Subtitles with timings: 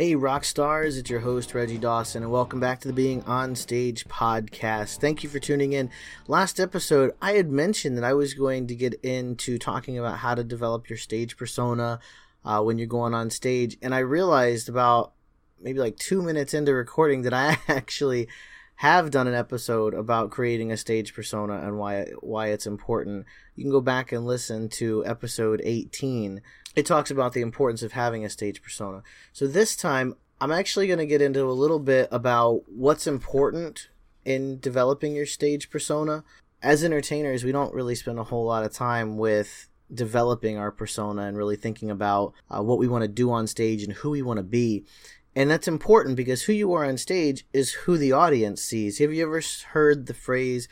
[0.00, 3.54] Hey, rock stars, it's your host, Reggie Dawson, and welcome back to the Being On
[3.54, 4.96] Stage podcast.
[4.96, 5.90] Thank you for tuning in.
[6.26, 10.34] Last episode, I had mentioned that I was going to get into talking about how
[10.34, 12.00] to develop your stage persona
[12.46, 15.12] uh, when you're going on stage, and I realized about
[15.60, 18.26] maybe like two minutes into recording that I actually
[18.80, 23.26] have done an episode about creating a stage persona and why why it's important.
[23.54, 26.40] You can go back and listen to episode 18
[26.76, 29.02] it talks about the importance of having a stage persona.
[29.32, 33.88] So this time, I'm actually going to get into a little bit about what's important
[34.24, 36.24] in developing your stage persona.
[36.62, 41.22] As entertainers, we don't really spend a whole lot of time with developing our persona
[41.22, 44.22] and really thinking about uh, what we want to do on stage and who we
[44.22, 44.84] want to be.
[45.34, 48.98] And that's important because who you are on stage is who the audience sees.
[48.98, 49.40] Have you ever
[49.72, 50.68] heard the phrase,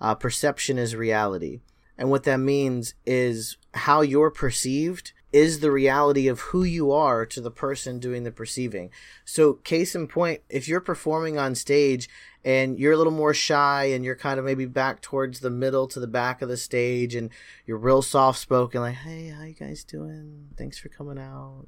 [0.00, 1.60] uh, perception is reality?
[1.96, 7.24] And what that means is how you're perceived is the reality of who you are
[7.24, 8.90] to the person doing the perceiving.
[9.24, 12.08] So, case in point, if you're performing on stage
[12.44, 15.86] and you're a little more shy and you're kind of maybe back towards the middle
[15.88, 17.30] to the back of the stage and
[17.66, 20.48] you're real soft spoken, like, hey, how you guys doing?
[20.56, 21.66] Thanks for coming out.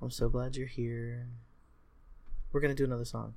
[0.00, 1.28] I'm so glad you're here.
[2.52, 3.34] We're to do another song.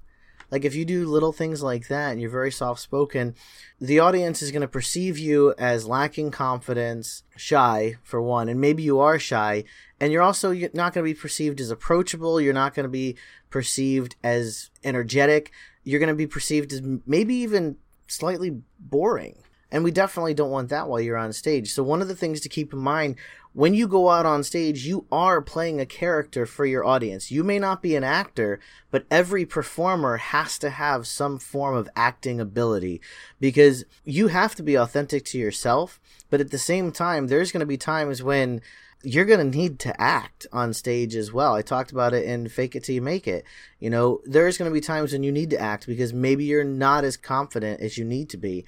[0.51, 3.35] Like if you do little things like that and you're very soft spoken,
[3.81, 8.83] the audience is going to perceive you as lacking confidence, shy for one, and maybe
[8.83, 9.63] you are shy,
[9.99, 12.39] and you're also not going to be perceived as approachable.
[12.39, 13.15] You're not going to be
[13.49, 15.51] perceived as energetic.
[15.83, 19.37] You're going to be perceived as maybe even slightly boring.
[19.71, 21.73] And we definitely don't want that while you're on stage.
[21.73, 23.15] So one of the things to keep in mind
[23.55, 27.31] when you go out on stage, you are playing a character for your audience.
[27.31, 28.59] You may not be an actor,
[28.91, 32.99] but every performer has to have some form of acting ability
[33.39, 36.01] because you have to be authentic to yourself.
[36.29, 38.59] But at the same time, there's going to be times when
[39.03, 41.55] you're going to need to act on stage as well.
[41.55, 43.45] I talked about it in Fake It Till You Make It.
[43.79, 46.65] You know, there's going to be times when you need to act because maybe you're
[46.65, 48.65] not as confident as you need to be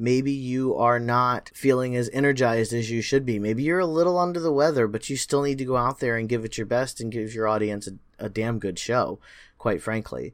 [0.00, 3.38] maybe you are not feeling as energized as you should be.
[3.38, 6.16] Maybe you're a little under the weather, but you still need to go out there
[6.16, 9.18] and give it your best and give your audience a, a damn good show,
[9.58, 10.32] quite frankly.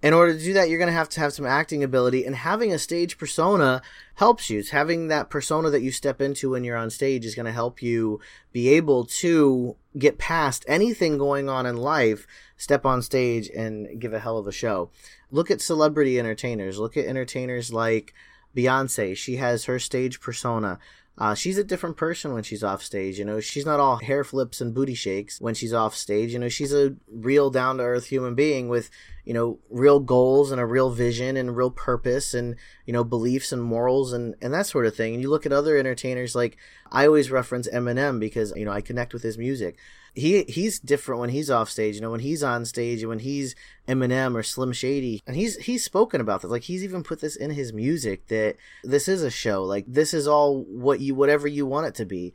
[0.00, 2.36] In order to do that, you're going to have to have some acting ability, and
[2.36, 3.82] having a stage persona
[4.14, 4.60] helps you.
[4.60, 7.52] It's having that persona that you step into when you're on stage is going to
[7.52, 8.20] help you
[8.52, 14.12] be able to get past anything going on in life, step on stage, and give
[14.12, 14.90] a hell of a show.
[15.32, 16.78] Look at celebrity entertainers.
[16.78, 18.14] Look at entertainers like
[18.58, 20.80] Beyonce, she has her stage persona.
[21.20, 23.18] Uh, she's a different person when she's off stage.
[23.18, 26.32] You know, she's not all hair flips and booty shakes when she's off stage.
[26.32, 28.88] You know, she's a real down to earth human being with,
[29.24, 32.54] you know, real goals and a real vision and real purpose and,
[32.86, 35.12] you know, beliefs and morals and, and that sort of thing.
[35.12, 36.56] And you look at other entertainers like
[36.92, 39.76] I always reference Eminem because, you know, I connect with his music
[40.18, 41.94] he he's different when he's off stage.
[41.94, 43.54] You know, when he's on stage and when he's
[43.86, 46.50] Eminem or Slim Shady, and he's he's spoken about this.
[46.50, 49.64] Like he's even put this in his music that this is a show.
[49.64, 52.32] Like this is all what you whatever you want it to be,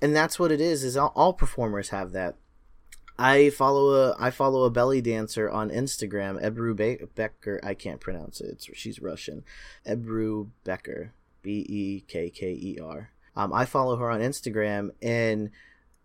[0.00, 0.84] and that's what it is.
[0.84, 2.36] Is all, all performers have that.
[3.18, 7.60] I follow a I follow a belly dancer on Instagram, Ebru Be- Becker.
[7.64, 8.50] I can't pronounce it.
[8.50, 9.44] It's, she's Russian.
[9.86, 11.12] Ebru Becker,
[11.42, 13.10] B E K K E R.
[13.34, 15.50] Um, I follow her on Instagram, and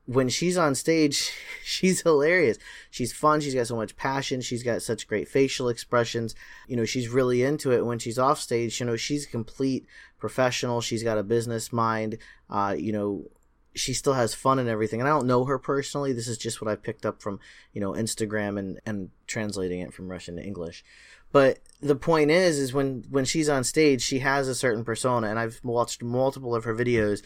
[0.05, 1.31] when she's on stage,
[1.63, 2.57] she's hilarious.
[2.89, 3.41] She's fun.
[3.41, 4.41] She's got so much passion.
[4.41, 6.35] She's got such great facial expressions.
[6.67, 7.85] You know, she's really into it.
[7.85, 9.85] When she's off stage, you know, she's a complete
[10.19, 10.81] professional.
[10.81, 12.17] She's got a business mind.
[12.49, 13.25] Uh, you know,
[13.75, 14.99] she still has fun and everything.
[14.99, 16.13] And I don't know her personally.
[16.13, 17.39] This is just what I picked up from,
[17.71, 20.83] you know, Instagram and, and translating it from Russian to English.
[21.31, 25.27] But the point is, is when, when she's on stage, she has a certain persona.
[25.27, 27.23] And I've watched multiple of her videos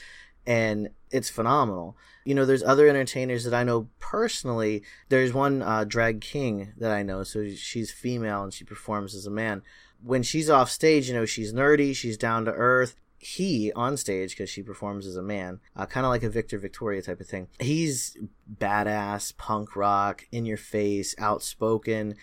[0.48, 1.98] and it's phenomenal.
[2.24, 4.82] You know, there's other entertainers that I know personally.
[5.10, 9.28] There's one uh, drag king that I know, so she's female and she performs as
[9.28, 9.62] a man.
[10.02, 12.96] When she's off stage, you know, she's nerdy, she's down to earth.
[13.20, 16.60] He on stage because she performs as a man, uh, kind of like a Victor
[16.60, 17.48] Victoria type of thing.
[17.60, 18.16] He's
[18.60, 22.16] badass, punk rock, in your face, outspoken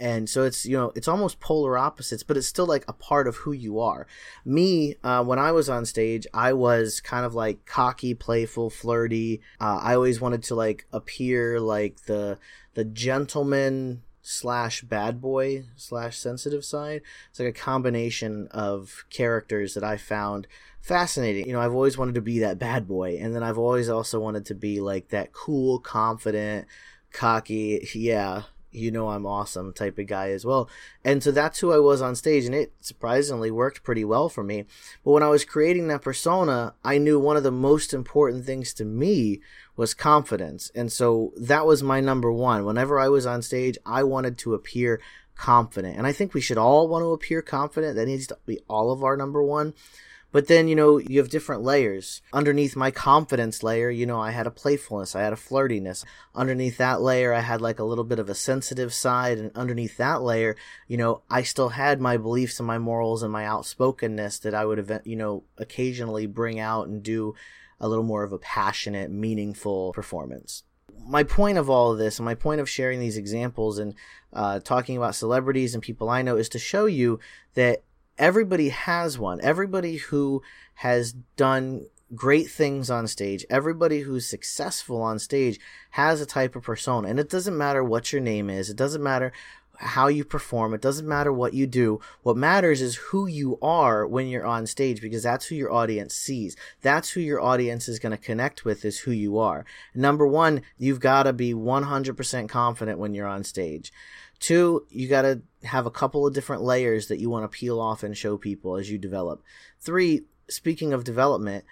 [0.00, 3.28] and so it's you know it's almost polar opposites but it's still like a part
[3.28, 4.06] of who you are
[4.44, 9.40] me uh, when i was on stage i was kind of like cocky playful flirty
[9.60, 12.38] uh, i always wanted to like appear like the
[12.74, 17.02] the gentleman slash bad boy slash sensitive side.
[17.30, 20.46] It's like a combination of characters that I found
[20.80, 21.46] fascinating.
[21.46, 24.20] You know, I've always wanted to be that bad boy, and then I've always also
[24.20, 26.66] wanted to be like that cool, confident,
[27.12, 28.42] cocky, yeah,
[28.72, 30.68] you know I'm awesome type of guy as well.
[31.04, 34.42] And so that's who I was on stage, and it surprisingly worked pretty well for
[34.42, 34.64] me.
[35.04, 38.72] But when I was creating that persona, I knew one of the most important things
[38.74, 39.40] to me
[39.76, 40.70] was confidence.
[40.74, 42.64] And so that was my number one.
[42.64, 45.00] Whenever I was on stage, I wanted to appear
[45.34, 45.96] confident.
[45.96, 47.96] And I think we should all want to appear confident.
[47.96, 49.74] That needs to be all of our number one.
[50.32, 52.22] But then, you know, you have different layers.
[52.32, 56.04] Underneath my confidence layer, you know, I had a playfulness, I had a flirtiness.
[56.34, 59.38] Underneath that layer, I had like a little bit of a sensitive side.
[59.38, 60.56] And underneath that layer,
[60.86, 64.64] you know, I still had my beliefs and my morals and my outspokenness that I
[64.64, 67.34] would, you know, occasionally bring out and do
[67.80, 70.62] a little more of a passionate, meaningful performance
[71.06, 73.94] my point of all of this and my point of sharing these examples and
[74.32, 77.18] uh, talking about celebrities and people I know is to show you
[77.54, 77.82] that
[78.20, 79.40] everybody has one.
[79.42, 80.42] Everybody who
[80.74, 85.58] has done great things on stage, everybody who's successful on stage
[85.90, 87.08] has a type of persona.
[87.08, 89.32] And it doesn't matter what your name is, it doesn't matter
[89.78, 92.00] how you perform, it doesn't matter what you do.
[92.22, 96.14] What matters is who you are when you're on stage because that's who your audience
[96.14, 96.54] sees.
[96.82, 99.64] That's who your audience is going to connect with is who you are.
[99.94, 103.90] Number one, you've got to be 100% confident when you're on stage.
[104.40, 107.80] Two, you got to have a couple of different layers that you want to peel
[107.80, 109.42] off and show people as you develop.
[109.78, 111.64] Three, speaking of development,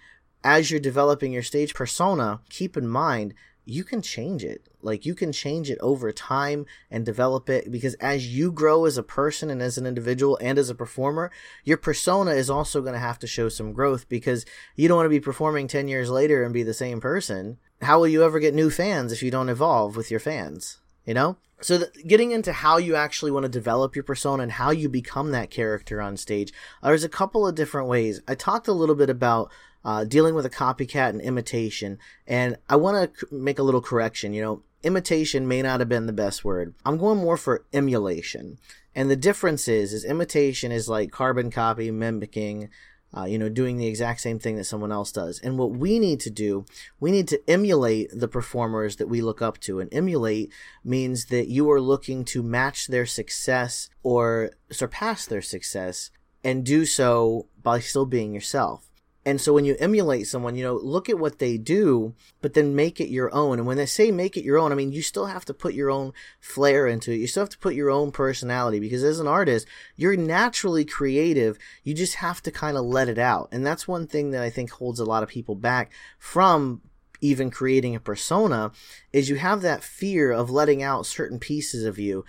[0.44, 3.34] as you're developing your stage persona, keep in mind
[3.64, 4.66] you can change it.
[4.80, 8.96] Like you can change it over time and develop it because as you grow as
[8.96, 11.30] a person and as an individual and as a performer,
[11.64, 15.04] your persona is also going to have to show some growth because you don't want
[15.04, 17.58] to be performing 10 years later and be the same person.
[17.82, 20.78] How will you ever get new fans if you don't evolve with your fans?
[21.04, 21.36] You know?
[21.60, 25.32] So, getting into how you actually want to develop your persona and how you become
[25.32, 26.52] that character on stage,
[26.82, 28.20] uh, there's a couple of different ways.
[28.28, 29.50] I talked a little bit about
[29.84, 31.98] uh, dealing with a copycat and imitation,
[32.28, 34.32] and I want to make a little correction.
[34.32, 36.74] You know, imitation may not have been the best word.
[36.84, 38.58] I'm going more for emulation.
[38.94, 42.68] And the difference is, is imitation is like carbon copy, mimicking,
[43.16, 45.38] uh, you know, doing the exact same thing that someone else does.
[45.40, 46.66] And what we need to do,
[47.00, 49.80] we need to emulate the performers that we look up to.
[49.80, 50.52] And emulate
[50.84, 56.10] means that you are looking to match their success or surpass their success
[56.44, 58.87] and do so by still being yourself.
[59.28, 62.74] And so when you emulate someone, you know, look at what they do, but then
[62.74, 63.58] make it your own.
[63.58, 65.74] And when they say make it your own, I mean, you still have to put
[65.74, 67.18] your own flair into it.
[67.18, 71.58] You still have to put your own personality because as an artist, you're naturally creative.
[71.84, 73.50] You just have to kind of let it out.
[73.52, 76.80] And that's one thing that I think holds a lot of people back from
[77.20, 78.72] even creating a persona
[79.12, 82.24] is you have that fear of letting out certain pieces of you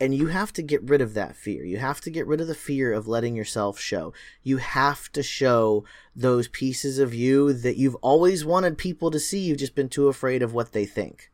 [0.00, 1.64] and you have to get rid of that fear.
[1.64, 4.12] You have to get rid of the fear of letting yourself show.
[4.42, 5.84] You have to show
[6.16, 9.40] those pieces of you that you've always wanted people to see.
[9.40, 11.30] You've just been too afraid of what they think.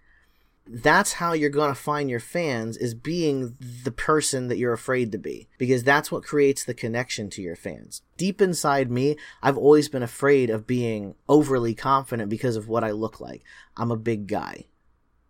[0.70, 5.12] That's how you're going to find your fans is being the person that you're afraid
[5.12, 8.02] to be because that's what creates the connection to your fans.
[8.19, 12.90] Deep inside me, I've always been afraid of being overly confident because of what I
[12.90, 13.43] look like.
[13.78, 14.66] I'm a big guy.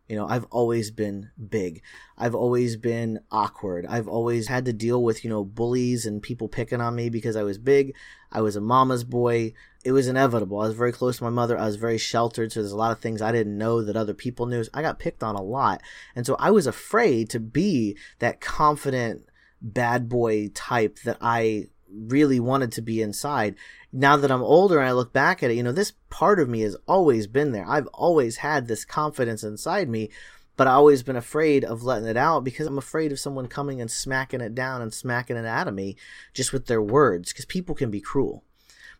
[0.08, 1.82] You know, I've always been big.
[2.16, 3.84] I've always been awkward.
[3.86, 7.36] I've always had to deal with, you know, bullies and people picking on me because
[7.36, 7.94] I was big.
[8.32, 9.52] I was a mama's boy.
[9.84, 10.60] It was inevitable.
[10.60, 11.58] I was very close to my mother.
[11.58, 12.52] I was very sheltered.
[12.52, 14.64] So there's a lot of things I didn't know that other people knew.
[14.72, 15.82] I got picked on a lot.
[16.16, 19.28] And so I was afraid to be that confident
[19.60, 23.54] bad boy type that I really wanted to be inside
[23.92, 26.48] now that I'm older and I look back at it, you know, this part of
[26.48, 27.66] me has always been there.
[27.66, 30.10] I've always had this confidence inside me,
[30.56, 33.80] but I've always been afraid of letting it out because I'm afraid of someone coming
[33.80, 35.96] and smacking it down and smacking it out of me
[36.34, 38.44] just with their words because people can be cruel.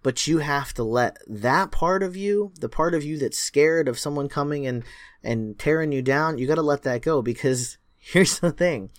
[0.03, 3.89] But you have to let that part of you, the part of you that's scared
[3.89, 4.85] of someone coming and,
[5.23, 8.91] and tearing you down, you got to let that go because here's the thing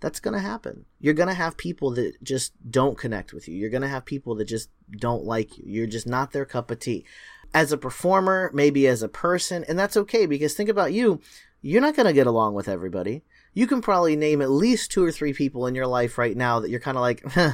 [0.00, 0.84] that's going to happen.
[1.00, 3.56] You're going to have people that just don't connect with you.
[3.56, 5.64] You're going to have people that just don't like you.
[5.66, 7.04] You're just not their cup of tea.
[7.52, 11.20] As a performer, maybe as a person, and that's okay because think about you.
[11.62, 13.22] You're not going to get along with everybody.
[13.54, 16.60] You can probably name at least two or three people in your life right now
[16.60, 17.52] that you're kind of like, huh,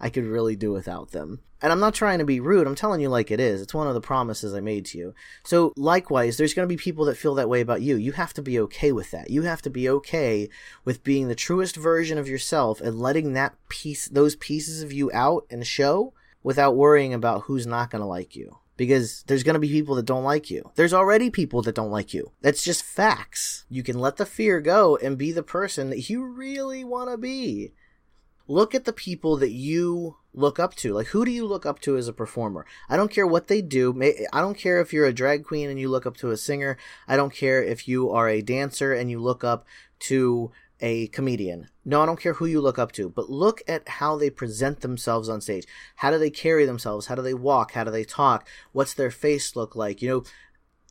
[0.00, 1.40] I could really do without them.
[1.60, 2.68] And I'm not trying to be rude.
[2.68, 3.60] I'm telling you like it is.
[3.60, 5.14] It's one of the promises I made to you.
[5.42, 7.96] So likewise, there's going to be people that feel that way about you.
[7.96, 9.30] You have to be okay with that.
[9.30, 10.48] You have to be okay
[10.84, 15.10] with being the truest version of yourself and letting that piece, those pieces of you
[15.12, 16.14] out and show
[16.44, 18.58] without worrying about who's not going to like you.
[18.78, 20.70] because there's going to be people that don't like you.
[20.76, 22.30] There's already people that don't like you.
[22.40, 23.66] That's just facts.
[23.68, 27.18] You can let the fear go and be the person that you really want to
[27.18, 27.72] be.
[28.48, 30.94] Look at the people that you look up to.
[30.94, 32.64] Like, who do you look up to as a performer?
[32.88, 33.94] I don't care what they do.
[34.32, 36.78] I don't care if you're a drag queen and you look up to a singer.
[37.06, 39.66] I don't care if you are a dancer and you look up
[40.00, 40.50] to
[40.80, 41.68] a comedian.
[41.84, 44.80] No, I don't care who you look up to, but look at how they present
[44.80, 45.66] themselves on stage.
[45.96, 47.06] How do they carry themselves?
[47.06, 47.72] How do they walk?
[47.72, 48.48] How do they talk?
[48.72, 50.00] What's their face look like?
[50.00, 50.24] You know,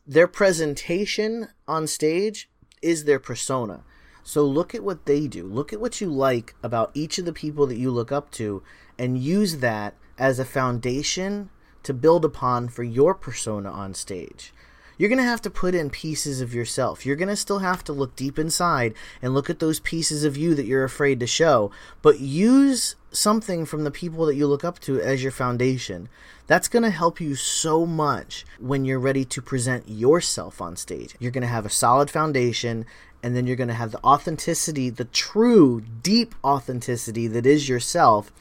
[0.06, 2.50] their presentation on stage
[2.82, 3.84] is their persona.
[4.27, 5.46] So look at what they do.
[5.46, 8.62] Look at what you like about each of the people that you look up to
[9.00, 11.50] and use that as a foundation
[11.84, 14.53] to build upon for your persona on stage
[14.98, 17.06] you're going to have to put in pieces of yourself.
[17.06, 20.38] You're going to still have to look deep inside and look at those pieces of
[20.38, 24.63] you that you're afraid to show, but use something from the people that you look
[24.63, 26.10] up to as your foundation.
[26.48, 31.16] That's going to help you so much when you're ready to present yourself on stage.
[31.20, 32.86] You're going to have a solid foundation
[33.24, 38.32] and then you're going to have the authenticity, the true, deep authenticity that is yourself.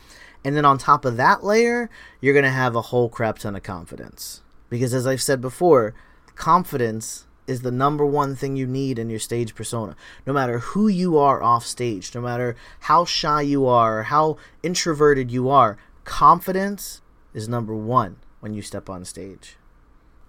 [0.45, 3.57] And then on top of that layer, you're going to have a whole crap ton
[3.57, 4.43] of confidence.
[4.69, 5.95] Because as I've said before,
[6.37, 9.97] confidence is the number one thing you need in your stage persona.
[10.27, 15.31] No matter who you are off stage, no matter how shy you are, how introverted
[15.31, 17.03] you are, confidence
[17.35, 19.57] is number one when you step on stage.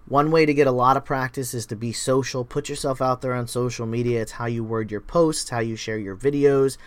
[0.06, 2.44] One way to get a lot of practice is to be social.
[2.44, 4.22] Put yourself out there on social media.
[4.22, 6.78] It's how you word your posts, how you share your videos.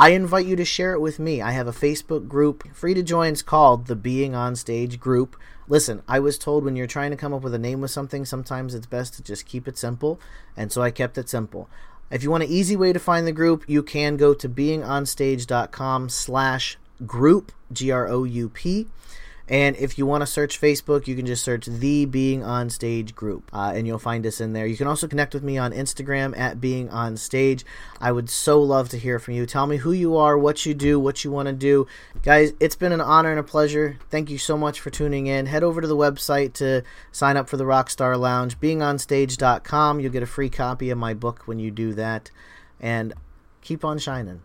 [0.00, 1.42] I invite you to share it with me.
[1.42, 3.32] I have a Facebook group, free to join.
[3.32, 5.36] It's called the Being on Stage Group.
[5.68, 8.24] Listen, I was told when you're trying to come up with a name with something,
[8.24, 10.18] sometimes it's best to just keep it simple,
[10.56, 11.68] and so I kept it simple.
[12.10, 16.08] If you want an easy way to find the group, you can go to beingonstage.com
[16.08, 18.86] slash group, G-R-O-U-P.
[19.50, 23.16] And if you want to search Facebook, you can just search the Being On Stage
[23.16, 24.64] group, uh, and you'll find us in there.
[24.64, 27.64] You can also connect with me on Instagram at Being On Stage.
[28.00, 29.46] I would so love to hear from you.
[29.46, 31.88] Tell me who you are, what you do, what you want to do,
[32.22, 32.52] guys.
[32.60, 33.98] It's been an honor and a pleasure.
[34.08, 35.46] Thank you so much for tuning in.
[35.46, 39.98] Head over to the website to sign up for the Rockstar Lounge, beingonstage.com.
[39.98, 42.30] You'll get a free copy of my book when you do that,
[42.78, 43.14] and
[43.62, 44.42] keep on shining.